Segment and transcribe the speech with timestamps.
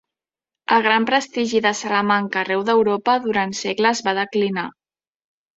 [0.75, 4.69] El gran prestigi de Salamanca arreu d'Europa durant segles va declinar.